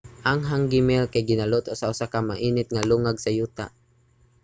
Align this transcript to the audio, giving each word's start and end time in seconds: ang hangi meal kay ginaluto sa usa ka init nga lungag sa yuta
ang 0.29 0.39
hangi 0.49 0.79
meal 0.87 1.05
kay 1.13 1.23
ginaluto 1.29 1.71
sa 1.77 1.89
usa 1.93 2.05
ka 2.13 2.19
init 2.47 2.67
nga 2.71 2.87
lungag 2.89 3.17
sa 3.21 3.33
yuta 3.37 3.65